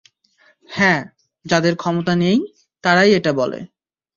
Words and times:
হ্যাঁ, 0.69 1.01
যাদের 1.45 1.73
ক্ষমতা 1.75 2.13
নেই, 2.15 2.37
তারাই 2.83 3.11
এটা 3.13 3.31
বলে। 3.33 3.59